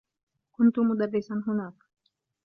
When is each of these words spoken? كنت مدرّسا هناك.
كنت 0.53 0.79
مدرّسا 0.79 1.43
هناك. 1.47 1.73